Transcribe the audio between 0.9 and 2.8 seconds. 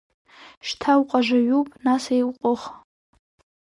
уҟажаҩуп, нас еиҟәых!